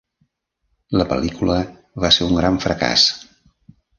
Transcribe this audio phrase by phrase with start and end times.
[1.01, 1.59] La pel·lícula
[2.05, 3.07] va ser un gran fracàs.